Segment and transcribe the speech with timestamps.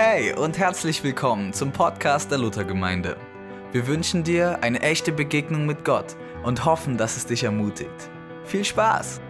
[0.00, 3.16] Hey und herzlich willkommen zum Podcast der Luthergemeinde.
[3.72, 8.08] Wir wünschen dir eine echte Begegnung mit Gott und hoffen, dass es dich ermutigt.
[8.44, 9.20] Viel Spaß!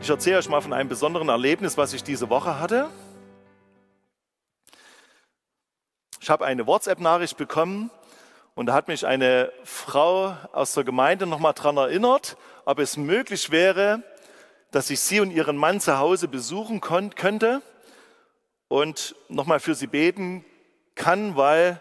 [0.00, 2.88] Ich erzähle euch mal von einem besonderen Erlebnis, was ich diese Woche hatte.
[6.18, 7.90] Ich habe eine WhatsApp-Nachricht bekommen
[8.54, 13.50] und da hat mich eine Frau aus der Gemeinde nochmal daran erinnert, ob es möglich
[13.50, 14.02] wäre,
[14.74, 17.62] dass ich sie und ihren Mann zu Hause besuchen könnte
[18.66, 20.44] und nochmal für sie beten
[20.96, 21.80] kann, weil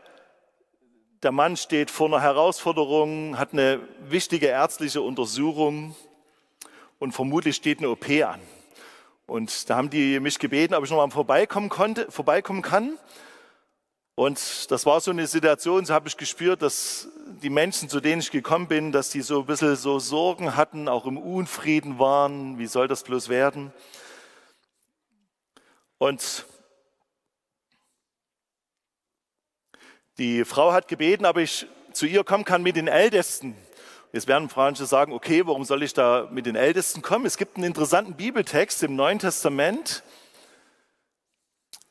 [1.24, 5.96] der Mann steht vor einer Herausforderung, hat eine wichtige ärztliche Untersuchung
[7.00, 8.40] und vermutlich steht eine OP an.
[9.26, 13.00] Und da haben die mich gebeten, ob ich nochmal vorbeikommen, konnte, vorbeikommen kann.
[14.14, 17.08] Und das war so eine Situation, so habe ich gespürt, dass
[17.44, 20.88] die Menschen, zu denen ich gekommen bin, dass die so ein bisschen so Sorgen hatten,
[20.88, 22.58] auch im Unfrieden waren.
[22.58, 23.74] Wie soll das bloß werden?
[25.98, 26.46] Und
[30.18, 33.58] die Frau hat gebeten, ob ich zu ihr kommen kann mit den Ältesten.
[34.14, 37.26] Jetzt werden Frauen sagen, okay, warum soll ich da mit den Ältesten kommen?
[37.26, 40.04] Es gibt einen interessanten Bibeltext im Neuen Testament,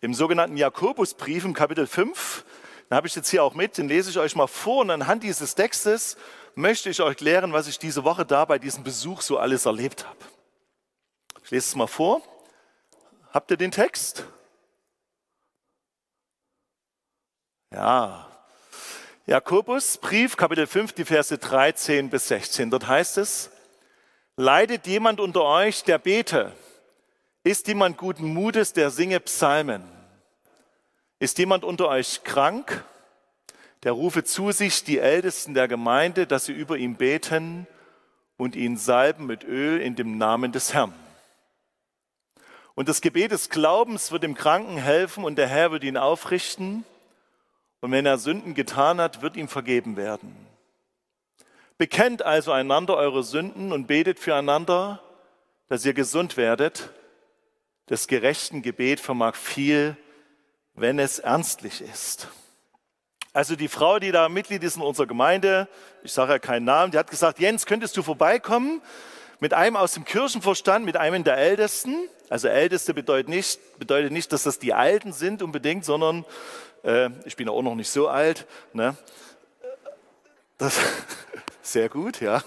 [0.00, 2.44] im sogenannten Jakobusbrief im Kapitel 5.
[2.92, 5.22] Den habe ich jetzt hier auch mit, den lese ich euch mal vor und anhand
[5.22, 6.18] dieses Textes
[6.54, 10.06] möchte ich euch klären, was ich diese Woche da bei diesem Besuch so alles erlebt
[10.06, 10.18] habe.
[11.42, 12.20] Ich lese es mal vor.
[13.32, 14.26] Habt ihr den Text?
[17.70, 18.28] Ja.
[19.24, 22.68] Jakobus, Brief, Kapitel 5, die Verse 13 bis 16.
[22.68, 23.50] Dort heißt es,
[24.36, 26.52] leidet jemand unter euch, der bete?
[27.42, 30.01] Ist jemand guten Mutes, der singe Psalmen?
[31.22, 32.84] Ist jemand unter euch krank?
[33.84, 37.68] Der rufe zu sich die Ältesten der Gemeinde, dass sie über ihn beten
[38.36, 40.92] und ihn salben mit Öl in dem Namen des Herrn.
[42.74, 46.84] Und das Gebet des Glaubens wird dem Kranken helfen und der Herr wird ihn aufrichten.
[47.82, 50.34] Und wenn er Sünden getan hat, wird ihm vergeben werden.
[51.78, 55.00] Bekennt also einander eure Sünden und betet füreinander,
[55.68, 56.90] dass ihr gesund werdet
[57.88, 59.96] des gerechten Gebet vermag viel,
[60.82, 62.26] wenn es ernstlich ist.
[63.32, 65.68] Also die Frau, die da Mitglied ist in unserer Gemeinde,
[66.02, 68.82] ich sage ja keinen Namen, die hat gesagt, Jens, könntest du vorbeikommen
[69.38, 72.08] mit einem aus dem Kirchenverstand, mit einem der Ältesten.
[72.28, 76.24] Also Älteste bedeutet nicht, bedeutet nicht dass das die Alten sind unbedingt, sondern
[76.82, 78.44] äh, ich bin auch noch nicht so alt.
[78.72, 78.96] Ne?
[80.58, 80.80] Das,
[81.62, 82.42] sehr gut, ja.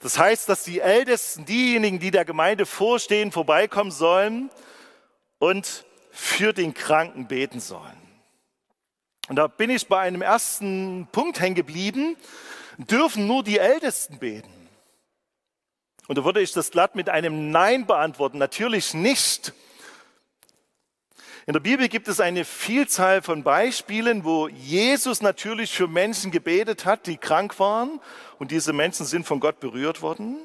[0.00, 4.48] Das heißt, dass die Ältesten, diejenigen, die der Gemeinde vorstehen, vorbeikommen sollen
[5.40, 5.84] und
[6.14, 8.00] für den Kranken beten sollen.
[9.28, 12.16] Und da bin ich bei einem ersten Punkt hängen geblieben.
[12.78, 14.52] Dürfen nur die Ältesten beten?
[16.06, 18.38] Und da würde ich das glatt mit einem Nein beantworten.
[18.38, 19.52] Natürlich nicht.
[21.46, 26.84] In der Bibel gibt es eine Vielzahl von Beispielen, wo Jesus natürlich für Menschen gebetet
[26.84, 28.00] hat, die krank waren
[28.38, 30.38] und diese Menschen sind von Gott berührt worden.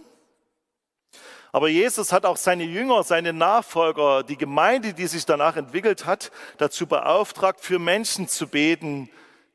[1.51, 6.31] Aber Jesus hat auch seine Jünger, seine Nachfolger, die Gemeinde, die sich danach entwickelt hat,
[6.57, 9.09] dazu beauftragt, für Menschen zu beten,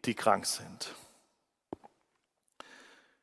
[0.04, 0.94] die krank sind.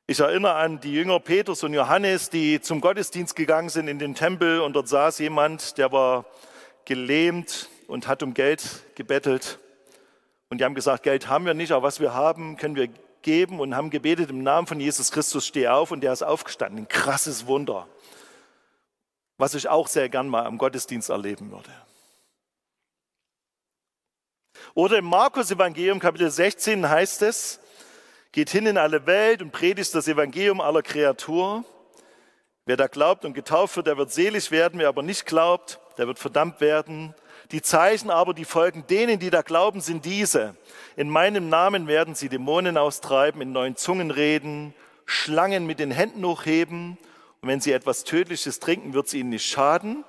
[0.07, 4.15] Ich erinnere an die Jünger Petrus und Johannes, die zum Gottesdienst gegangen sind in den
[4.15, 6.25] Tempel und dort saß jemand, der war
[6.85, 8.63] gelähmt, und hat um Geld
[8.95, 9.59] gebettelt.
[10.49, 12.87] Und die haben gesagt, Geld haben wir nicht, aber was wir haben, können wir
[13.21, 16.79] geben und haben gebetet im Namen von Jesus Christus, steh auf und der ist aufgestanden.
[16.79, 17.87] Ein krasses Wunder,
[19.41, 21.71] was ich auch sehr gern mal am Gottesdienst erleben würde.
[24.75, 27.59] Oder im Markus Evangelium Kapitel 16 heißt es,
[28.31, 31.65] geht hin in alle Welt und predigt das Evangelium aller Kreatur.
[32.67, 34.79] Wer da glaubt und getauft wird, der wird selig werden.
[34.79, 37.15] Wer aber nicht glaubt, der wird verdammt werden.
[37.51, 40.55] Die Zeichen aber, die folgen denen, die da glauben, sind diese.
[40.95, 44.75] In meinem Namen werden sie Dämonen austreiben, in neuen Zungen reden,
[45.07, 46.99] Schlangen mit den Händen hochheben.
[47.41, 50.05] Und wenn sie etwas Tödliches trinken, wird es ihnen nicht schaden.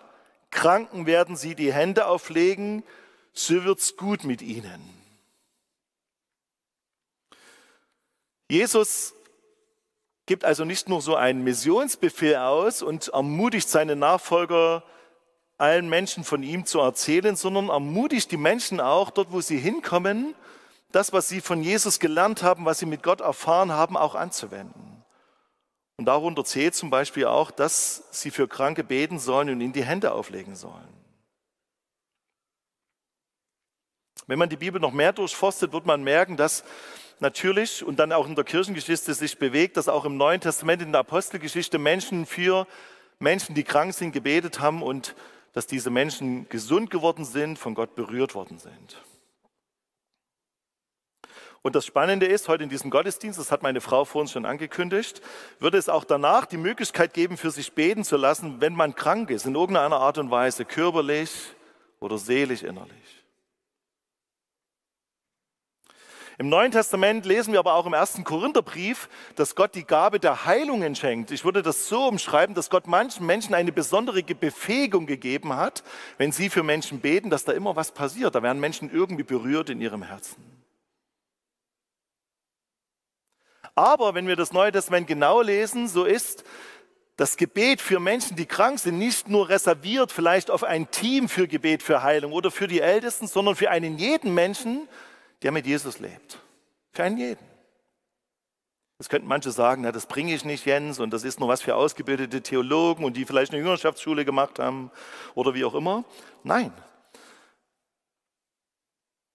[0.50, 2.84] Kranken werden sie die Hände auflegen,
[3.32, 4.80] so wird's gut mit ihnen.
[8.50, 9.14] Jesus
[10.26, 14.84] gibt also nicht nur so einen Missionsbefehl aus und ermutigt seine Nachfolger,
[15.56, 20.34] allen Menschen von ihm zu erzählen, sondern ermutigt die Menschen auch dort, wo sie hinkommen,
[20.90, 25.01] das, was sie von Jesus gelernt haben, was sie mit Gott erfahren haben, auch anzuwenden.
[26.02, 29.84] Und darunter zählt zum Beispiel auch, dass sie für Kranke beten sollen und ihnen die
[29.84, 30.88] Hände auflegen sollen.
[34.26, 36.64] Wenn man die Bibel noch mehr durchforstet, wird man merken, dass
[37.20, 40.90] natürlich und dann auch in der Kirchengeschichte sich bewegt, dass auch im Neuen Testament, in
[40.90, 42.66] der Apostelgeschichte Menschen für
[43.20, 45.14] Menschen, die krank sind, gebetet haben und
[45.52, 49.00] dass diese Menschen gesund geworden sind, von Gott berührt worden sind.
[51.62, 55.22] Und das Spannende ist, heute in diesem Gottesdienst, das hat meine Frau vorhin schon angekündigt,
[55.60, 59.30] würde es auch danach die Möglichkeit geben, für sich beten zu lassen, wenn man krank
[59.30, 61.30] ist, in irgendeiner Art und Weise, körperlich
[62.00, 63.22] oder seelisch innerlich.
[66.38, 70.44] Im Neuen Testament lesen wir aber auch im ersten Korintherbrief, dass Gott die Gabe der
[70.44, 71.30] Heilungen schenkt.
[71.30, 75.84] Ich würde das so umschreiben, dass Gott manchen Menschen eine besondere Befähigung gegeben hat,
[76.18, 78.34] wenn sie für Menschen beten, dass da immer was passiert.
[78.34, 80.61] Da werden Menschen irgendwie berührt in ihrem Herzen.
[83.74, 86.44] Aber wenn wir das Neue Testament genau lesen, so ist
[87.16, 91.46] das Gebet für Menschen, die krank sind, nicht nur reserviert vielleicht auf ein Team für
[91.46, 94.88] Gebet für Heilung oder für die Ältesten, sondern für einen jeden Menschen,
[95.42, 96.38] der mit Jesus lebt.
[96.92, 97.52] Für einen jeden.
[98.98, 101.60] Das könnten manche sagen, na, das bringe ich nicht, Jens, und das ist nur was
[101.60, 104.90] für ausgebildete Theologen und die vielleicht eine Jüngerschaftsschule gemacht haben
[105.34, 106.04] oder wie auch immer.
[106.44, 106.72] Nein.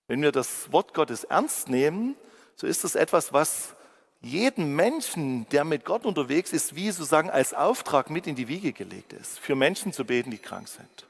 [0.07, 2.16] Wenn wir das Wort Gottes ernst nehmen,
[2.56, 3.75] so ist das etwas, was
[4.22, 8.74] jeden Menschen, der mit Gott unterwegs ist, wie sozusagen als Auftrag mit in die Wiege
[8.74, 11.08] gelegt ist, für Menschen zu beten, die krank sind.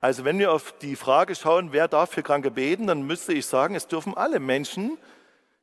[0.00, 3.46] Also wenn wir auf die Frage schauen, wer darf für Kranke beten, dann müsste ich
[3.46, 4.98] sagen, es dürfen alle Menschen,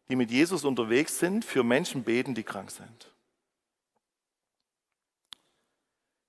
[0.10, 3.14] die mit Jesus unterwegs sind, für Menschen beten, die krank sind.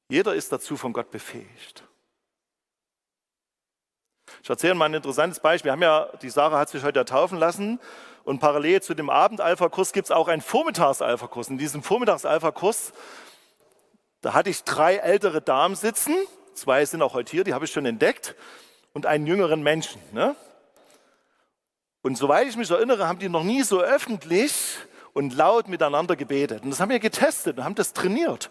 [0.08, 1.82] Jeder ist dazu von Gott befähigt.
[4.44, 5.70] Ich erzähle mal ein interessantes Beispiel.
[5.70, 7.80] Wir haben ja, die Sarah hat sich heute ja taufen lassen
[8.24, 11.48] und parallel zu dem Abend-Alpha-Kurs gibt es auch einen Vormittags-Alpha-Kurs.
[11.48, 12.92] In diesem Vormittags-Alpha-Kurs,
[14.20, 16.14] da hatte ich drei ältere Damen sitzen,
[16.52, 18.34] zwei sind auch heute hier, die habe ich schon entdeckt,
[18.92, 20.02] und einen jüngeren Menschen.
[20.12, 20.36] Ne?
[22.02, 24.76] Und soweit ich mich erinnere, haben die noch nie so öffentlich
[25.14, 26.64] und laut miteinander gebetet.
[26.64, 28.50] Und das haben wir getestet und haben das trainiert.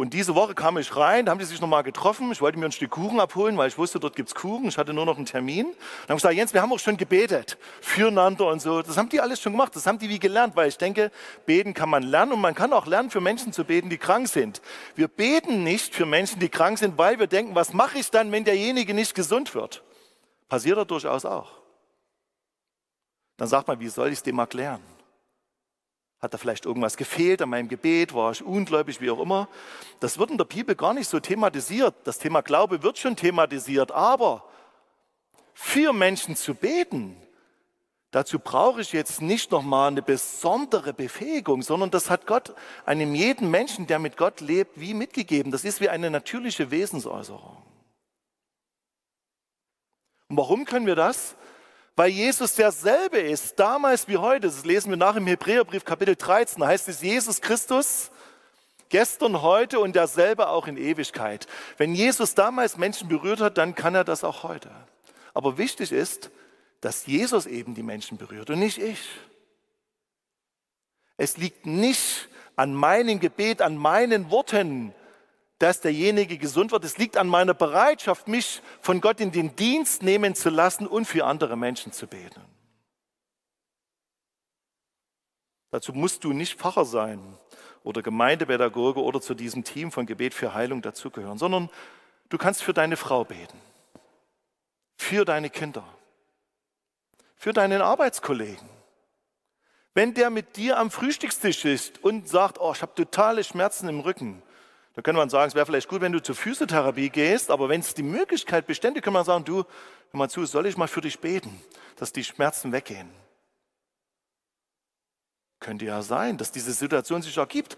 [0.00, 2.30] Und diese Woche kam ich rein, da haben die sich nochmal getroffen.
[2.30, 4.68] Ich wollte mir ein Stück Kuchen abholen, weil ich wusste, dort gibt's Kuchen.
[4.68, 5.66] Ich hatte nur noch einen Termin.
[5.66, 8.80] Dann habe ich gesagt, Jens, wir haben auch schon gebetet, füreinander und so.
[8.80, 9.74] Das haben die alles schon gemacht.
[9.74, 11.10] Das haben die wie gelernt, weil ich denke,
[11.46, 14.28] beten kann man lernen und man kann auch lernen, für Menschen zu beten, die krank
[14.28, 14.62] sind.
[14.94, 18.30] Wir beten nicht für Menschen, die krank sind, weil wir denken, was mache ich dann,
[18.30, 19.82] wenn derjenige nicht gesund wird?
[20.48, 21.50] Passiert da durchaus auch.
[23.36, 24.97] Dann sagt man, wie soll ich es dem erklären?
[26.20, 28.12] Hat da vielleicht irgendwas gefehlt an meinem Gebet?
[28.12, 29.48] War ich ungläubig, wie auch immer?
[30.00, 31.94] Das wird in der Bibel gar nicht so thematisiert.
[32.04, 34.44] Das Thema Glaube wird schon thematisiert, aber
[35.54, 37.16] für Menschen zu beten,
[38.10, 42.52] dazu brauche ich jetzt nicht nochmal eine besondere Befähigung, sondern das hat Gott
[42.84, 45.52] einem jeden Menschen, der mit Gott lebt, wie mitgegeben.
[45.52, 47.62] Das ist wie eine natürliche Wesensäußerung.
[50.28, 51.36] Und warum können wir das?
[51.98, 54.46] Weil Jesus derselbe ist, damals wie heute.
[54.46, 56.60] Das lesen wir nach im Hebräerbrief Kapitel 13.
[56.60, 58.12] Da heißt es, Jesus Christus
[58.88, 61.48] gestern, heute und derselbe auch in Ewigkeit.
[61.76, 64.70] Wenn Jesus damals Menschen berührt hat, dann kann er das auch heute.
[65.34, 66.30] Aber wichtig ist,
[66.80, 69.00] dass Jesus eben die Menschen berührt und nicht ich.
[71.16, 74.94] Es liegt nicht an meinem Gebet, an meinen Worten,
[75.58, 76.84] dass derjenige gesund wird.
[76.84, 81.04] Es liegt an meiner Bereitschaft, mich von Gott in den Dienst nehmen zu lassen und
[81.04, 82.42] für andere Menschen zu beten.
[85.70, 87.20] Dazu musst du nicht Pfarrer sein
[87.82, 91.68] oder Gemeindepädagoge oder zu diesem Team von Gebet für Heilung dazugehören, sondern
[92.28, 93.60] du kannst für deine Frau beten,
[94.96, 95.84] für deine Kinder,
[97.34, 98.68] für deinen Arbeitskollegen.
[99.92, 104.00] Wenn der mit dir am Frühstückstisch ist und sagt, oh, ich habe totale Schmerzen im
[104.00, 104.42] Rücken,
[104.98, 107.80] da könnte man sagen, es wäre vielleicht gut, wenn du zur Physiotherapie gehst, aber wenn
[107.80, 109.64] es die Möglichkeit bestände, kann man sagen, du, hör
[110.10, 111.62] mal zu, soll ich mal für dich beten,
[111.94, 113.08] dass die Schmerzen weggehen?
[115.60, 117.76] Könnte ja sein, dass diese Situation sich ergibt.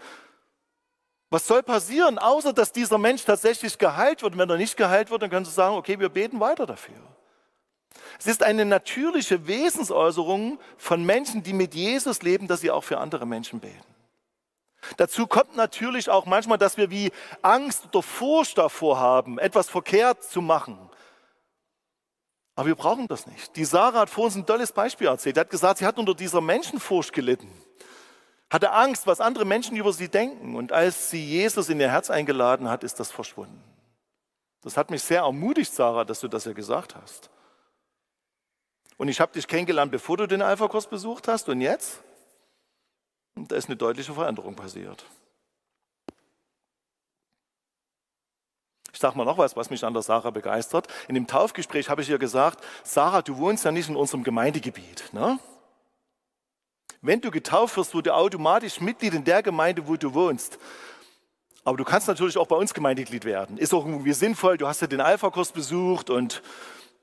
[1.29, 4.33] Was soll passieren, außer dass dieser Mensch tatsächlich geheilt wird?
[4.33, 6.95] Und wenn er nicht geheilt wird, dann können Sie sagen, okay, wir beten weiter dafür.
[8.17, 12.97] Es ist eine natürliche Wesensäußerung von Menschen, die mit Jesus leben, dass sie auch für
[12.97, 13.90] andere Menschen beten.
[14.97, 17.11] Dazu kommt natürlich auch manchmal, dass wir wie
[17.41, 20.77] Angst oder Furcht davor haben, etwas verkehrt zu machen.
[22.55, 23.55] Aber wir brauchen das nicht.
[23.55, 25.35] Die Sarah hat vor uns ein tolles Beispiel erzählt.
[25.35, 27.51] Sie hat gesagt, sie hat unter dieser Menschenfurcht gelitten,
[28.49, 30.55] hatte Angst, was andere Menschen über sie denken.
[30.55, 33.63] Und als sie Jesus in ihr Herz eingeladen hat, ist das verschwunden.
[34.63, 37.29] Das hat mich sehr ermutigt, Sarah, dass du das ja gesagt hast.
[38.97, 41.49] Und ich habe dich kennengelernt, bevor du den Alpha-Kurs besucht hast.
[41.49, 42.03] Und jetzt?
[43.35, 45.05] Und da ist eine deutliche Veränderung passiert.
[48.93, 50.87] Ich sage mal noch was, was mich an der Sarah begeistert.
[51.07, 55.09] In dem Taufgespräch habe ich ihr gesagt, Sarah, du wohnst ja nicht in unserem Gemeindegebiet.
[55.11, 55.39] Ne?
[57.01, 60.59] Wenn du getauft wirst, wurde automatisch Mitglied in der Gemeinde, wo du wohnst.
[61.63, 63.57] Aber du kannst natürlich auch bei uns Gemeindeglied werden.
[63.57, 64.57] Ist auch irgendwie sinnvoll.
[64.57, 66.41] Du hast ja den Alpha-Kurs besucht und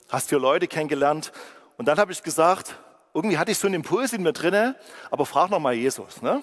[0.09, 1.33] hast hier Leute kennengelernt.
[1.77, 2.77] Und dann habe ich gesagt,
[3.15, 4.77] irgendwie hatte ich so einen Impuls in mir drinne,
[5.11, 6.23] aber frag noch mal Jesus.
[6.23, 6.43] Ne?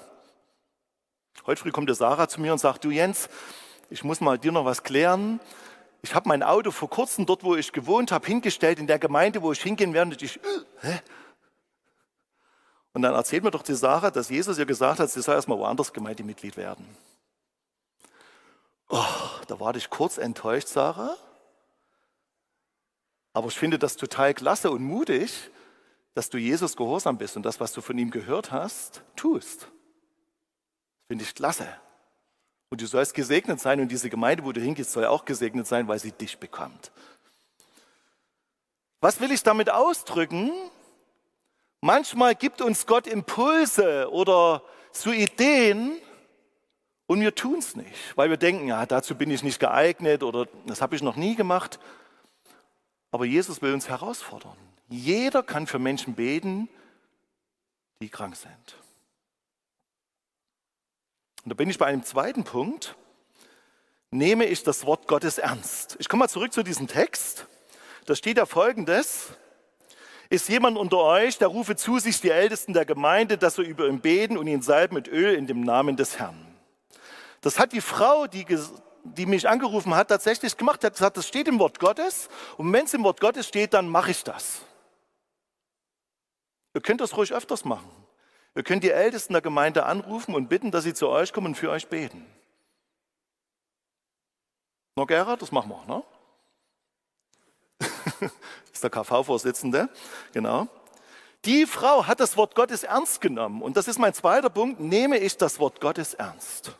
[1.45, 3.29] Heute früh kommt der Sarah zu mir und sagt, du Jens,
[3.89, 5.39] ich muss mal dir noch was klären.
[6.01, 9.41] Ich habe mein Auto vor kurzem dort, wo ich gewohnt habe, hingestellt in der Gemeinde,
[9.41, 10.11] wo ich hingehen werde.
[10.11, 10.41] Und ich, äh,
[10.81, 11.01] hä?
[12.93, 15.57] Und dann erzählt mir doch die Sarah, dass Jesus ihr gesagt hat, sie soll erstmal
[15.57, 16.87] woanders Gemeindemitglied werden.
[18.89, 19.03] Oh,
[19.47, 21.17] da war ich kurz enttäuscht, Sarah.
[23.33, 25.51] Aber ich finde das total klasse und mutig,
[26.15, 29.67] dass du Jesus gehorsam bist und das, was du von ihm gehört hast, tust.
[31.07, 31.67] Finde ich klasse.
[32.69, 35.87] Und du sollst gesegnet sein und diese Gemeinde, wo du hingehst, soll auch gesegnet sein,
[35.87, 36.91] weil sie dich bekommt.
[39.01, 40.51] Was will ich damit ausdrücken?
[41.81, 45.97] Manchmal gibt uns Gott Impulse oder so Ideen
[47.07, 50.47] und wir tun es nicht, weil wir denken, ja, dazu bin ich nicht geeignet oder
[50.65, 51.77] das habe ich noch nie gemacht.
[53.11, 54.57] Aber Jesus will uns herausfordern.
[54.95, 56.69] Jeder kann für Menschen beten,
[58.01, 58.77] die krank sind.
[61.43, 62.95] Und da bin ich bei einem zweiten Punkt.
[64.09, 65.97] Nehme ich das Wort Gottes ernst?
[65.99, 67.45] Ich komme mal zurück zu diesem Text.
[68.05, 69.33] Da steht ja folgendes.
[70.29, 73.87] Ist jemand unter euch, der rufe zu sich die Ältesten der Gemeinde, dass er über
[73.87, 76.55] ihn beten und ihn salben mit Öl in dem Namen des Herrn.
[77.41, 78.45] Das hat die Frau, die,
[79.03, 80.81] die mich angerufen hat, tatsächlich gemacht.
[80.81, 83.73] Sie hat gesagt, das steht im Wort Gottes und wenn es im Wort Gottes steht,
[83.73, 84.61] dann mache ich das.
[86.75, 87.89] Ihr könnt das ruhig öfters machen.
[88.53, 91.55] Ihr könnt die Ältesten der Gemeinde anrufen und bitten, dass sie zu euch kommen und
[91.55, 92.25] für euch beten.
[94.97, 96.03] Noch Gerhard, das machen wir, ne?
[97.79, 98.31] das
[98.73, 99.89] ist der KV-Vorsitzende,
[100.33, 100.67] genau.
[101.45, 103.61] Die Frau hat das Wort Gottes ernst genommen.
[103.61, 104.79] Und das ist mein zweiter Punkt.
[104.79, 106.71] Nehme ich das Wort Gottes ernst?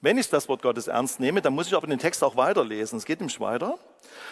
[0.00, 2.98] Wenn ich das Wort Gottes ernst nehme, dann muss ich aber den Text auch weiterlesen.
[2.98, 3.78] Es geht nämlich weiter.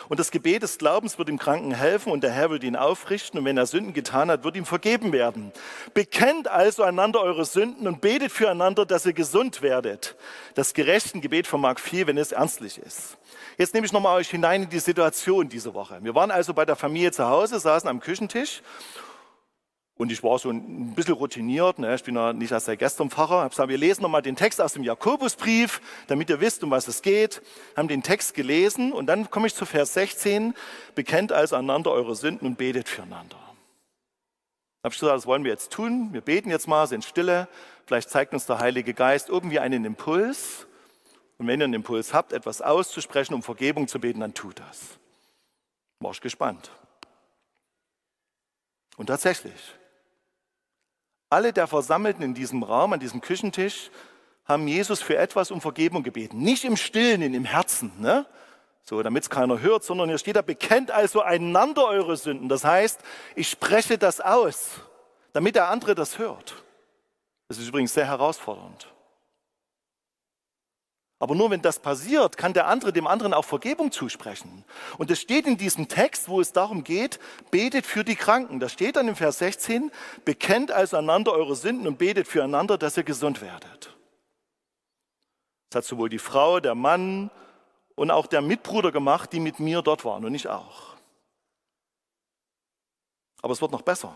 [0.09, 3.38] Und das Gebet des Glaubens wird dem Kranken helfen und der Herr wird ihn aufrichten
[3.38, 5.52] und wenn er Sünden getan hat, wird ihm vergeben werden.
[5.95, 10.17] Bekennt also einander eure Sünden und betet füreinander, dass ihr gesund werdet.
[10.55, 13.17] Das gerechte Gebet vermag viel, wenn es ernstlich ist.
[13.59, 15.99] Jetzt nehme ich nochmal euch hinein in die Situation diese Woche.
[16.02, 18.62] Wir waren also bei der Familie zu Hause, saßen am Küchentisch
[20.02, 21.94] und ich war so ein bisschen routiniert, ne?
[21.94, 23.42] ich bin ja nicht erst seit gestern Pfarrer.
[23.42, 26.88] Habe gesagt, wir lesen nochmal den Text aus dem Jakobusbrief, damit ihr wisst, um was
[26.88, 27.40] es geht.
[27.76, 30.54] Haben den Text gelesen und dann komme ich zu Vers 16.
[30.97, 33.37] Bekennt also einander eure Sünden und betet füreinander.
[34.82, 36.09] Habe ich gesagt, das wollen wir jetzt tun.
[36.11, 37.47] Wir beten jetzt mal, sind stille.
[37.87, 40.66] Vielleicht zeigt uns der Heilige Geist irgendwie einen Impuls.
[41.38, 44.99] Und wenn ihr einen Impuls habt, etwas auszusprechen, um Vergebung zu beten, dann tut das.
[46.00, 46.73] War ich gespannt.
[48.97, 49.76] Und tatsächlich,
[51.33, 53.91] alle der Versammelten in diesem Raum, an diesem Küchentisch,
[54.45, 56.39] haben Jesus für etwas um Vergebung gebeten.
[56.39, 58.27] Nicht im Stillen, im Herzen, ne?
[58.83, 62.49] so damit es keiner hört, sondern hier steht da, bekennt also einander eure Sünden.
[62.49, 63.01] Das heißt,
[63.35, 64.81] ich spreche das aus,
[65.33, 66.62] damit der andere das hört.
[67.49, 68.92] Das ist übrigens sehr herausfordernd.
[71.23, 74.64] Aber nur wenn das passiert, kann der andere dem anderen auch Vergebung zusprechen.
[74.99, 77.21] Und es steht in diesem Text, wo es darum geht,
[77.52, 78.59] betet für die Kranken.
[78.59, 79.93] Da steht dann im Vers 16,
[80.25, 83.97] bekennt also einander eure Sünden und betet füreinander, dass ihr gesund werdet.
[85.71, 87.31] Das hat sowohl die Frau, der Mann
[87.95, 90.97] und auch der Mitbruder gemacht, die mit mir dort waren und ich auch.
[93.43, 94.12] Aber es wird noch besser.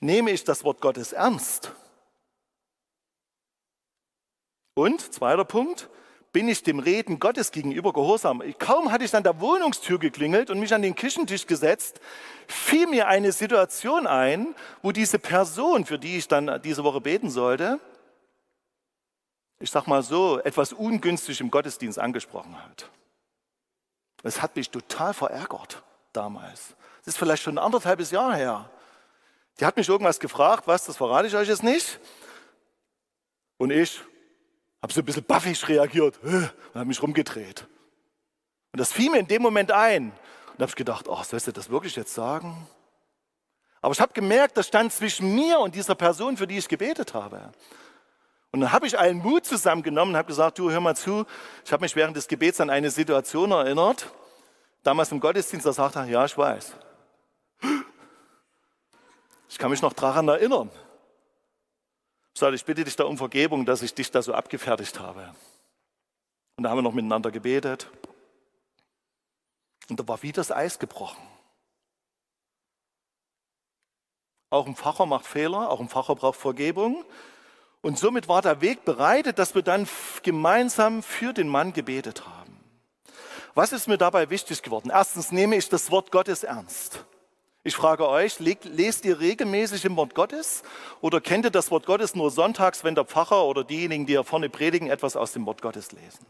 [0.00, 1.70] Nehme ich das Wort Gottes ernst,
[4.74, 5.88] und zweiter Punkt,
[6.32, 8.42] bin ich dem Reden Gottes gegenüber gehorsam.
[8.58, 12.00] Kaum hatte ich an der Wohnungstür geklingelt und mich an den Küchentisch gesetzt,
[12.48, 17.30] fiel mir eine Situation ein, wo diese Person, für die ich dann diese Woche beten
[17.30, 17.78] sollte,
[19.60, 22.90] ich sag mal so, etwas ungünstig im Gottesdienst angesprochen hat.
[24.24, 26.74] Es hat mich total verärgert damals.
[27.04, 28.70] Das ist vielleicht schon ein anderthalbes Jahr her.
[29.60, 32.00] Die hat mich irgendwas gefragt, was, das verrate ich euch jetzt nicht.
[33.56, 34.00] Und ich,
[34.84, 37.66] habe so ein bisschen baffig reagiert und habe mich rumgedreht.
[38.72, 40.12] Und das fiel mir in dem Moment ein.
[40.52, 42.68] Und habe ich gedacht, ach, sollst du das wirklich jetzt sagen?
[43.80, 47.14] Aber ich habe gemerkt, das stand zwischen mir und dieser Person, für die ich gebetet
[47.14, 47.50] habe.
[48.52, 51.24] Und dann habe ich allen Mut zusammengenommen und habe gesagt, du hör mal zu,
[51.64, 54.10] ich habe mich während des Gebets an eine Situation erinnert.
[54.82, 56.74] Damals im Gottesdienst, da sagte er, ja, ich weiß.
[59.48, 60.70] Ich kann mich noch daran erinnern
[62.34, 65.34] gesagt, ich bitte dich da um Vergebung, dass ich dich da so abgefertigt habe.
[66.56, 67.88] Und da haben wir noch miteinander gebetet.
[69.88, 71.22] Und da war wie das Eis gebrochen.
[74.50, 77.04] Auch ein Facher macht Fehler, auch ein Facher braucht Vergebung.
[77.82, 79.88] Und somit war der Weg bereitet, dass wir dann
[80.22, 82.58] gemeinsam für den Mann gebetet haben.
[83.54, 84.90] Was ist mir dabei wichtig geworden?
[84.90, 87.04] Erstens nehme ich das Wort Gottes ernst.
[87.66, 90.62] Ich frage euch, lest ihr regelmäßig im Wort Gottes
[91.00, 94.22] oder kennt ihr das Wort Gottes nur sonntags, wenn der Pfarrer oder diejenigen, die hier
[94.22, 96.26] vorne predigen, etwas aus dem Wort Gottes lesen?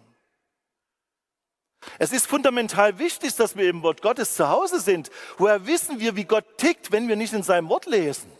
[1.99, 5.11] Es ist fundamental wichtig, dass wir im Wort Gottes zu Hause sind.
[5.37, 8.31] Woher wissen wir, wie Gott tickt, wenn wir nicht in seinem Wort lesen?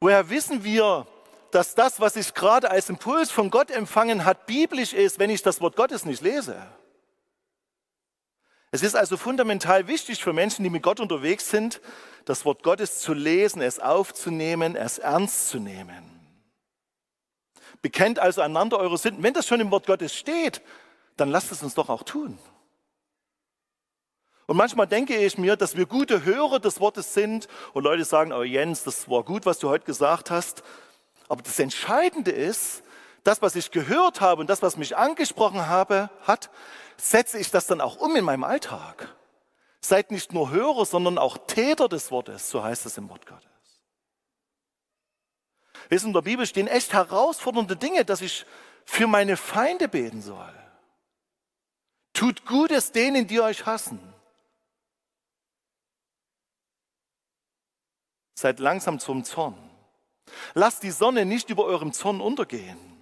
[0.00, 1.06] Woher wissen wir,
[1.50, 5.42] dass das, was ich gerade als Impuls von Gott empfangen hat, biblisch ist, wenn ich
[5.42, 6.66] das Wort Gottes nicht lese?
[8.74, 11.80] Es ist also fundamental wichtig für Menschen, die mit Gott unterwegs sind,
[12.24, 16.02] das Wort Gottes zu lesen, es aufzunehmen, es ernst zu nehmen.
[17.82, 19.22] Bekennt also einander eure Sünden.
[19.22, 20.60] Wenn das schon im Wort Gottes steht,
[21.16, 22.36] dann lasst es uns doch auch tun.
[24.46, 28.32] Und manchmal denke ich mir, dass wir gute Hörer des Wortes sind und Leute sagen,
[28.32, 30.64] oh Jens, das war gut, was du heute gesagt hast.
[31.28, 32.82] Aber das Entscheidende ist,
[33.24, 36.50] das, was ich gehört habe und das, was mich angesprochen habe, hat,
[36.96, 39.14] setze ich das dann auch um in meinem Alltag.
[39.80, 43.48] Seid nicht nur Hörer, sondern auch Täter des Wortes, so heißt es im Wort Gottes.
[45.88, 48.46] Wissen, in der Bibel stehen echt herausfordernde Dinge, dass ich
[48.84, 50.52] für meine Feinde beten soll.
[52.12, 54.00] Tut Gutes denen, die euch hassen.
[58.34, 59.58] Seid langsam zum Zorn.
[60.54, 62.93] Lasst die Sonne nicht über eurem Zorn untergehen.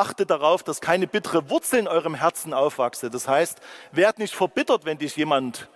[0.00, 3.10] Achtet darauf, dass keine bittere Wurzel in eurem Herzen aufwachse.
[3.10, 3.60] Das heißt,
[3.92, 5.68] werd nicht verbittert, wenn dich jemand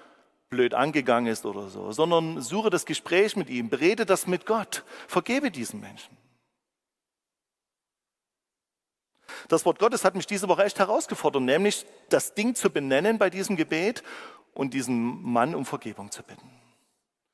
[0.48, 4.82] blöd angegangen ist oder so, sondern suche das Gespräch mit ihm, berede das mit Gott,
[5.08, 6.16] vergebe diesen Menschen.
[9.48, 13.28] Das Wort Gottes hat mich diese Woche echt herausgefordert, nämlich das Ding zu benennen bei
[13.28, 14.02] diesem Gebet
[14.54, 16.50] und diesen Mann um Vergebung zu bitten.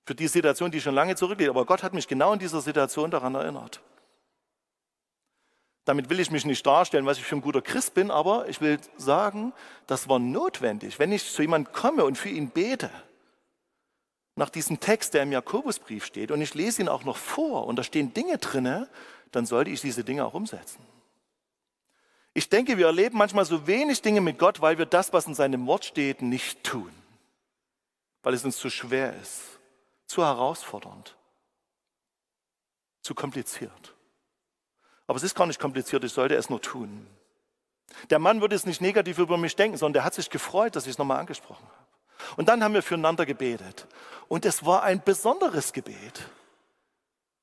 [0.07, 1.51] Für die Situation, die schon lange zurückliegt.
[1.51, 3.81] Aber Gott hat mich genau in dieser Situation daran erinnert.
[5.85, 8.61] Damit will ich mich nicht darstellen, was ich für ein guter Christ bin, aber ich
[8.61, 9.53] will sagen,
[9.87, 10.99] das war notwendig.
[10.99, 12.91] Wenn ich zu jemandem komme und für ihn bete,
[14.37, 17.77] nach diesem Text, der im Jakobusbrief steht, und ich lese ihn auch noch vor und
[17.77, 18.89] da stehen Dinge drinne,
[19.33, 20.85] dann sollte ich diese Dinge auch umsetzen.
[22.33, 25.35] Ich denke, wir erleben manchmal so wenig Dinge mit Gott, weil wir das, was in
[25.35, 26.91] seinem Wort steht, nicht tun.
[28.23, 29.43] Weil es uns zu schwer ist,
[30.07, 31.17] zu herausfordernd,
[33.03, 33.95] zu kompliziert.
[35.11, 37.05] Aber es ist gar nicht kompliziert, ich sollte es nur tun.
[38.11, 40.85] Der Mann würde es nicht negativ über mich denken, sondern der hat sich gefreut, dass
[40.85, 42.37] ich es nochmal angesprochen habe.
[42.37, 43.89] Und dann haben wir füreinander gebetet.
[44.29, 46.29] Und es war ein besonderes Gebet.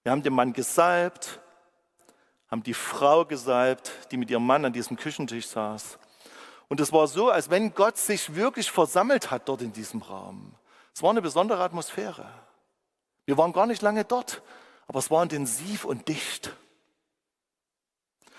[0.03, 1.41] Wir haben den Mann gesalbt,
[2.49, 5.99] haben die Frau gesalbt, die mit ihrem Mann an diesem Küchentisch saß.
[6.69, 10.56] Und es war so, als wenn Gott sich wirklich versammelt hat dort in diesem Raum.
[10.93, 12.30] Es war eine besondere Atmosphäre.
[13.25, 14.41] Wir waren gar nicht lange dort,
[14.88, 16.56] aber es war intensiv und dicht.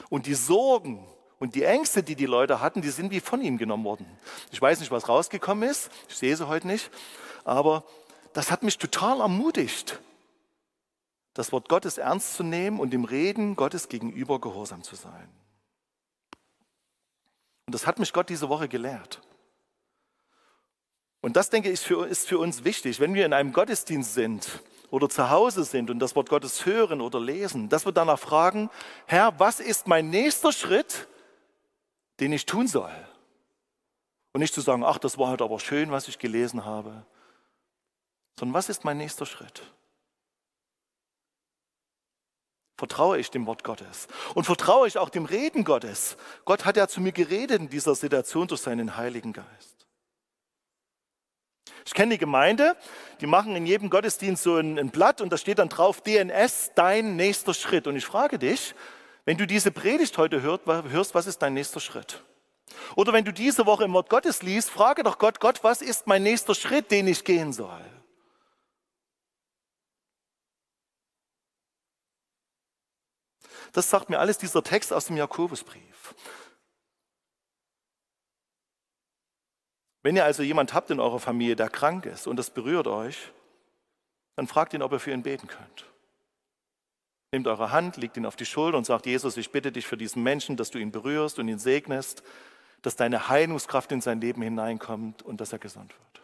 [0.09, 1.07] Und die Sorgen
[1.39, 4.07] und die Ängste, die die Leute hatten, die sind wie von ihm genommen worden.
[4.51, 5.91] Ich weiß nicht, was rausgekommen ist.
[6.09, 6.91] Ich sehe sie heute nicht.
[7.45, 7.85] Aber
[8.33, 10.01] das hat mich total ermutigt,
[11.35, 15.29] das Wort Gottes ernst zu nehmen und dem Reden Gottes gegenüber gehorsam zu sein.
[17.67, 19.21] Und das hat mich Gott diese Woche gelehrt.
[21.21, 23.01] Und das, denke ich, ist für uns wichtig.
[23.01, 27.01] Wenn wir in einem Gottesdienst sind, oder zu Hause sind und das Wort Gottes hören
[27.01, 28.71] oder lesen, dass wir danach fragen,
[29.07, 31.09] Herr, was ist mein nächster Schritt,
[32.21, 32.93] den ich tun soll?
[34.33, 37.05] Und nicht zu sagen, ach, das war halt aber schön, was ich gelesen habe,
[38.39, 39.63] sondern was ist mein nächster Schritt?
[42.77, 46.17] Vertraue ich dem Wort Gottes und vertraue ich auch dem Reden Gottes.
[46.45, 49.78] Gott hat ja zu mir geredet in dieser Situation durch seinen Heiligen Geist.
[51.87, 52.77] Ich kenne die Gemeinde,
[53.21, 56.73] die machen in jedem Gottesdienst so ein, ein Blatt und da steht dann drauf DNS,
[56.75, 57.87] dein nächster Schritt.
[57.87, 58.75] Und ich frage dich,
[59.25, 62.23] wenn du diese Predigt heute hört, hörst, was ist dein nächster Schritt?
[62.97, 66.07] Oder wenn du diese Woche im Wort Gottes liest, frage doch Gott, Gott, was ist
[66.07, 67.85] mein nächster Schritt, den ich gehen soll?
[73.73, 75.88] Das sagt mir alles dieser Text aus dem Jakobusbrief.
[80.03, 83.33] Wenn ihr also jemand habt in eurer Familie, der krank ist und das berührt euch,
[84.37, 85.87] dann fragt ihn, ob ihr für ihn beten könnt.
[87.33, 89.97] Nehmt eure Hand, legt ihn auf die Schulter und sagt, Jesus, ich bitte dich für
[89.97, 92.23] diesen Menschen, dass du ihn berührst und ihn segnest,
[92.83, 96.23] dass deine Heilungskraft in sein Leben hineinkommt und dass er gesund wird.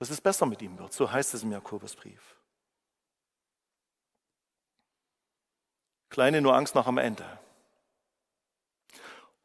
[0.00, 2.36] Dass es besser mit ihm wird, so heißt es im Jakobusbrief.
[6.10, 7.24] Kleine Nuance noch am Ende.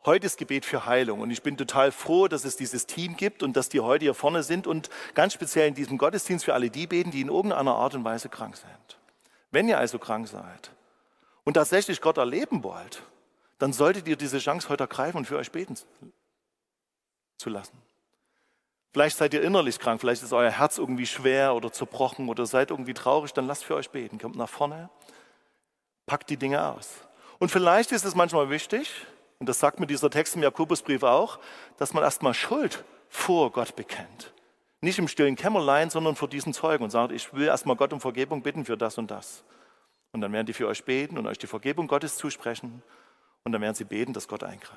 [0.05, 3.41] Heute ist Gebet für Heilung und ich bin total froh, dass es dieses Team gibt
[3.41, 6.69] und dass die heute hier vorne sind und ganz speziell in diesem Gottesdienst für alle
[6.69, 8.99] die beten, die in irgendeiner Art und Weise krank sind.
[9.51, 10.71] Wenn ihr also krank seid
[11.45, 13.01] und tatsächlich Gott erleben wollt,
[13.59, 15.77] dann solltet ihr diese Chance heute ergreifen und für euch beten
[17.37, 17.77] zu lassen.
[18.91, 22.71] Vielleicht seid ihr innerlich krank, vielleicht ist euer Herz irgendwie schwer oder zerbrochen oder seid
[22.71, 24.19] irgendwie traurig, dann lasst für euch beten.
[24.19, 24.89] Kommt nach vorne,
[26.05, 26.89] packt die Dinge aus.
[27.39, 29.05] Und vielleicht ist es manchmal wichtig,
[29.43, 31.37] und das sagt mir dieser Text im Jakobusbrief auch,
[31.75, 34.31] dass man erstmal Schuld vor Gott bekennt.
[34.79, 37.99] Nicht im stillen Kämmerlein, sondern vor diesen Zeugen und sagt, ich will erstmal Gott um
[37.99, 39.43] Vergebung bitten für das und das.
[40.13, 42.83] Und dann werden die für euch beten und euch die Vergebung Gottes zusprechen.
[43.43, 44.71] Und dann werden sie beten, dass Gott eingreift.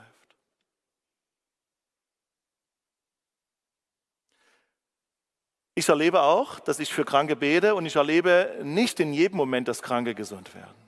[5.76, 9.68] Ich erlebe auch, dass ich für Kranke bete und ich erlebe nicht in jedem Moment,
[9.68, 10.85] dass Kranke gesund werden.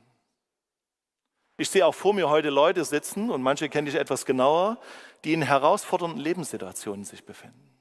[1.61, 4.79] Ich sehe auch vor mir heute Leute sitzen, und manche kenne ich etwas genauer,
[5.25, 7.77] die in herausfordernden Lebenssituationen sich befinden.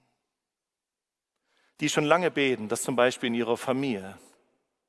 [1.80, 4.18] Die schon lange beten, dass zum Beispiel in ihrer Familie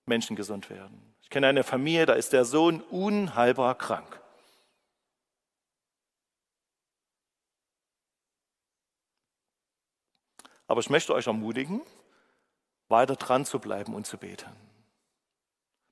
[0.07, 1.15] Menschen gesund werden.
[1.21, 4.23] Ich kenne eine Familie, da ist der Sohn unheilbar krank.
[10.67, 11.83] Aber ich möchte euch ermutigen,
[12.89, 14.68] weiter dran zu bleiben und zu beten.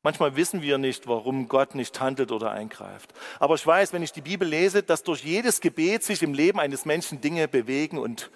[0.06, 3.12] Manchmal wissen wir nicht, warum Gott nicht handelt oder eingreift.
[3.40, 6.60] Aber ich weiß, wenn ich die Bibel lese, dass durch jedes Gebet sich im Leben
[6.60, 8.30] eines Menschen Dinge bewegen und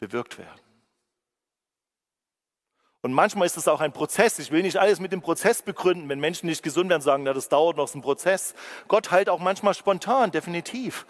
[0.00, 0.60] bewirkt werden.
[3.00, 4.38] Und manchmal ist es auch ein Prozess.
[4.38, 6.10] Ich will nicht alles mit dem Prozess begründen.
[6.10, 8.54] Wenn Menschen nicht gesund werden, sagen, na, das dauert noch, so ein Prozess.
[8.86, 11.06] Gott heilt auch manchmal spontan, definitiv.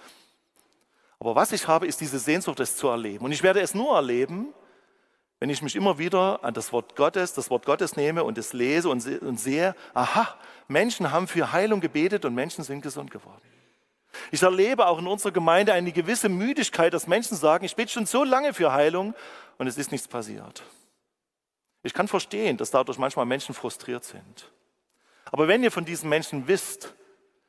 [1.19, 3.25] Aber was ich habe, ist diese Sehnsucht, es zu erleben.
[3.25, 4.55] Und ich werde es nur erleben,
[5.45, 8.55] wenn ich mich immer wieder an das Wort Gottes, das Wort Gottes nehme und es
[8.55, 10.35] lese und, und sehe, aha,
[10.69, 13.43] Menschen haben für Heilung gebetet und Menschen sind gesund geworden.
[14.31, 18.07] Ich erlebe auch in unserer Gemeinde eine gewisse Müdigkeit, dass Menschen sagen, ich bete schon
[18.07, 19.15] so lange für Heilung
[19.59, 20.63] und es ist nichts passiert.
[21.83, 24.51] Ich kann verstehen, dass dadurch manchmal Menschen frustriert sind.
[25.27, 26.95] Aber wenn ihr von diesen Menschen wisst,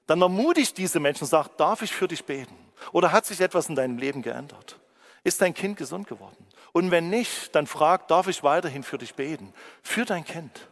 [0.05, 2.58] dann ermutigt diese Menschen, sagt, darf ich für dich beten?
[2.91, 4.81] Oder hat sich etwas in deinem Leben geändert?
[5.25, 6.45] Ist dein Kind gesund geworden?
[6.71, 9.51] Und wenn nicht, dann frag, darf ich weiterhin für dich beten?
[9.81, 10.67] Für dein Kind.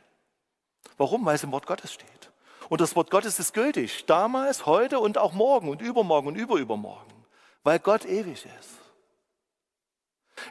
[0.97, 1.25] Warum?
[1.25, 2.29] Weil es im Wort Gottes steht.
[2.69, 4.05] Und das Wort Gottes ist gültig.
[4.05, 7.11] Damals, heute und auch morgen und übermorgen und überübermorgen.
[7.63, 8.69] Weil Gott ewig ist.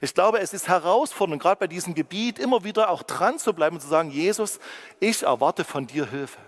[0.00, 3.76] Ich glaube, es ist herausfordernd, gerade bei diesem Gebiet immer wieder auch dran zu bleiben
[3.76, 4.58] und zu sagen, Jesus,
[4.98, 6.40] ich erwarte von dir Hilfe.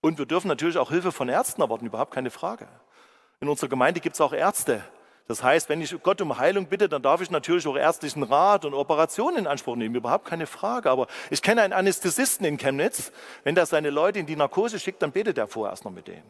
[0.00, 2.66] Und wir dürfen natürlich auch Hilfe von Ärzten erwarten, überhaupt keine Frage.
[3.38, 4.82] In unserer Gemeinde gibt es auch Ärzte,
[5.26, 8.66] das heißt, wenn ich Gott um Heilung bitte, dann darf ich natürlich auch ärztlichen Rat
[8.66, 10.90] und Operationen in Anspruch nehmen, überhaupt keine Frage.
[10.90, 13.10] Aber ich kenne einen Anästhesisten in Chemnitz,
[13.42, 16.08] wenn der seine Leute in die Narkose schickt, dann betet er vorher erst noch mit
[16.08, 16.24] denen.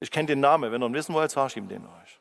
[0.00, 2.20] Ich kenne den Namen, wenn ihr ihn wissen wollt, sage ich ihm den euch.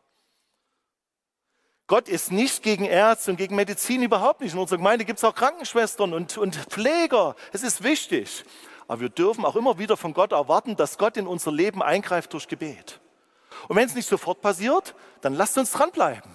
[1.88, 4.54] Gott ist nicht gegen Ärzte und gegen Medizin überhaupt nicht.
[4.54, 7.36] In unserer Gemeinde gibt es auch Krankenschwestern und, und Pfleger.
[7.54, 8.44] Es ist wichtig.
[8.88, 12.34] Aber wir dürfen auch immer wieder von Gott erwarten, dass Gott in unser Leben eingreift
[12.34, 13.00] durch Gebet.
[13.68, 16.32] Und wenn es nicht sofort passiert, dann lasst uns dranbleiben.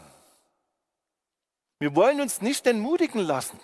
[1.78, 3.58] Wir wollen uns nicht entmutigen lassen,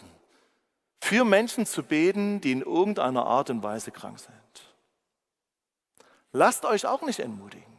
[1.01, 4.33] für Menschen zu beten, die in irgendeiner Art und Weise krank sind.
[6.33, 7.77] Lasst euch auch nicht entmutigen.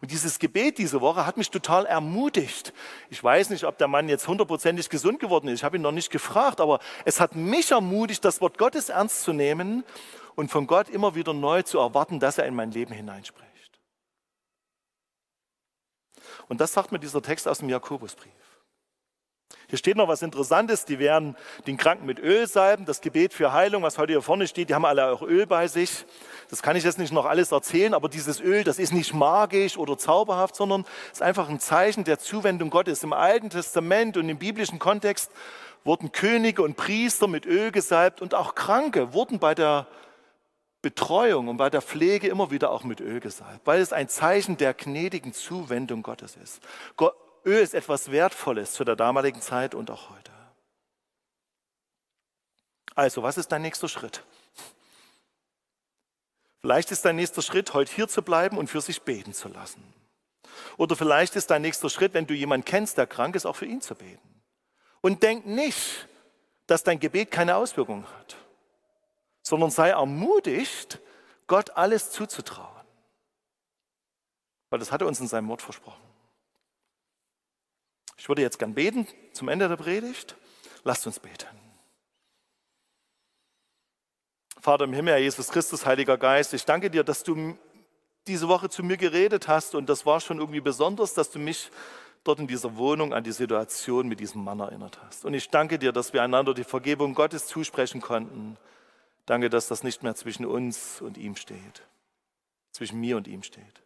[0.00, 2.72] Und dieses Gebet diese Woche hat mich total ermutigt.
[3.08, 5.60] Ich weiß nicht, ob der Mann jetzt hundertprozentig gesund geworden ist.
[5.60, 9.22] Ich habe ihn noch nicht gefragt, aber es hat mich ermutigt, das Wort Gottes ernst
[9.22, 9.84] zu nehmen
[10.34, 13.46] und von Gott immer wieder neu zu erwarten, dass er in mein Leben hineinspricht.
[16.48, 18.32] Und das sagt mir dieser Text aus dem Jakobusbrief.
[19.68, 20.84] Hier steht noch was Interessantes.
[20.84, 22.84] Die werden den Kranken mit Öl salben.
[22.84, 25.66] Das Gebet für Heilung, was heute hier vorne steht, die haben alle auch Öl bei
[25.66, 26.04] sich.
[26.50, 29.76] Das kann ich jetzt nicht noch alles erzählen, aber dieses Öl, das ist nicht magisch
[29.76, 33.02] oder zauberhaft, sondern ist einfach ein Zeichen der Zuwendung Gottes.
[33.02, 35.32] Im Alten Testament und im biblischen Kontext
[35.82, 39.88] wurden Könige und Priester mit Öl gesalbt und auch Kranke wurden bei der
[40.86, 44.56] Betreuung und bei der Pflege immer wieder auch mit Öl gesalbt, weil es ein Zeichen
[44.56, 46.62] der gnädigen Zuwendung Gottes ist.
[47.44, 50.30] Öl ist etwas Wertvolles zu der damaligen Zeit und auch heute.
[52.94, 54.22] Also, was ist dein nächster Schritt?
[56.60, 59.82] Vielleicht ist dein nächster Schritt, heute hier zu bleiben und für sich beten zu lassen.
[60.76, 63.66] Oder vielleicht ist dein nächster Schritt, wenn du jemanden kennst, der krank ist, auch für
[63.66, 64.40] ihn zu beten.
[65.00, 66.06] Und denk nicht,
[66.68, 68.36] dass dein Gebet keine Auswirkungen hat
[69.46, 70.98] sondern sei ermutigt,
[71.46, 72.84] Gott alles zuzutrauen.
[74.70, 76.02] Weil das hat er uns in seinem Wort versprochen.
[78.16, 80.34] Ich würde jetzt gern beten zum Ende der Predigt.
[80.82, 81.46] Lasst uns beten.
[84.60, 87.56] Vater im Himmel, Herr Jesus Christus, Heiliger Geist, ich danke dir, dass du
[88.26, 91.70] diese Woche zu mir geredet hast und das war schon irgendwie besonders, dass du mich
[92.24, 95.24] dort in dieser Wohnung an die Situation mit diesem Mann erinnert hast.
[95.24, 98.56] Und ich danke dir, dass wir einander die Vergebung Gottes zusprechen konnten.
[99.26, 101.82] Danke, dass das nicht mehr zwischen uns und ihm steht,
[102.70, 103.82] zwischen mir und ihm steht.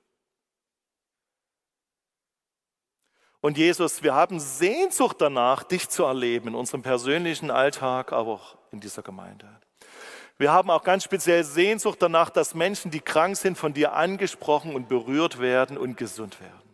[3.41, 8.59] Und Jesus, wir haben Sehnsucht danach, dich zu erleben in unserem persönlichen Alltag, aber auch
[8.71, 9.49] in dieser Gemeinde.
[10.37, 14.75] Wir haben auch ganz speziell Sehnsucht danach, dass Menschen, die krank sind, von dir angesprochen
[14.75, 16.71] und berührt werden und gesund werden.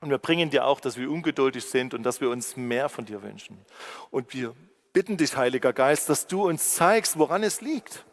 [0.00, 3.04] Und wir bringen dir auch, dass wir ungeduldig sind und dass wir uns mehr von
[3.04, 3.64] dir wünschen.
[4.10, 4.54] Und wir
[4.92, 8.04] bitten dich, Heiliger Geist, dass du uns zeigst, woran es liegt.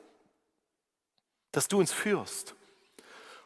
[1.52, 2.56] Dass du uns führst.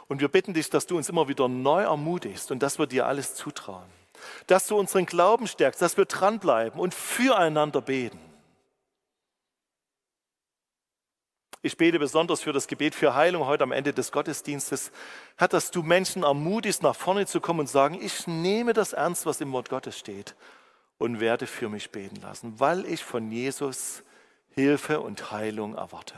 [0.07, 3.07] Und wir bitten dich, dass du uns immer wieder neu ermutigst und dass wir dir
[3.07, 3.89] alles zutrauen.
[4.47, 8.19] Dass du unseren Glauben stärkst, dass wir dranbleiben und füreinander beten.
[11.65, 14.91] Ich bete besonders für das Gebet für Heilung heute am Ende des Gottesdienstes.
[15.37, 19.25] Herr, dass du Menschen ermutigst, nach vorne zu kommen und sagen, ich nehme das ernst,
[19.25, 20.35] was im Wort Gottes steht
[20.97, 24.03] und werde für mich beten lassen, weil ich von Jesus
[24.51, 26.15] Hilfe und Heilung erwarte.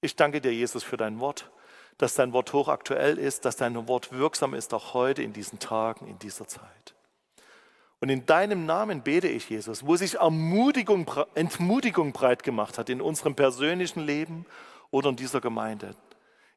[0.00, 1.50] Ich danke dir, Jesus, für dein Wort,
[1.98, 6.06] dass dein Wort hochaktuell ist, dass dein Wort wirksam ist, auch heute in diesen Tagen,
[6.06, 6.94] in dieser Zeit.
[8.00, 13.00] Und in deinem Namen bete ich, Jesus, wo sich Ermutigung, Entmutigung breit gemacht hat in
[13.00, 14.46] unserem persönlichen Leben
[14.92, 15.96] oder in dieser Gemeinde.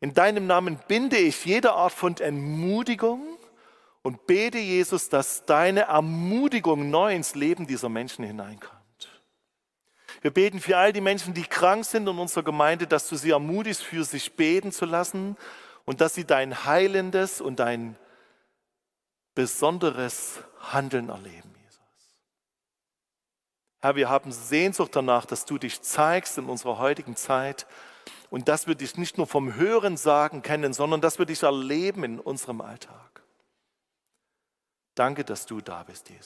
[0.01, 3.37] In deinem Namen binde ich jede Art von Entmutigung
[4.03, 8.81] und bete, Jesus, dass deine Ermutigung neu ins Leben dieser Menschen hineinkommt.
[10.21, 13.31] Wir beten für all die Menschen, die krank sind in unserer Gemeinde, dass du sie
[13.31, 15.35] ermutigst, für sich beten zu lassen
[15.85, 17.97] und dass sie dein heilendes und dein
[19.33, 21.81] besonderes Handeln erleben, Jesus.
[23.79, 27.65] Herr, wir haben Sehnsucht danach, dass du dich zeigst in unserer heutigen Zeit
[28.29, 32.03] und dass wir dich nicht nur vom Hören sagen kennen, sondern dass wir dich erleben
[32.03, 33.10] in unserem Alltag.
[34.95, 36.19] Danke, dass du da bist, Jesus.